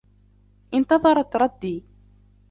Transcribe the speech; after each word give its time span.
انتظرتْ 0.77 1.31
ردي. 1.41 1.75